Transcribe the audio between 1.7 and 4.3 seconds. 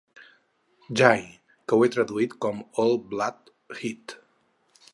ho he traduït com a ‘old bald head’.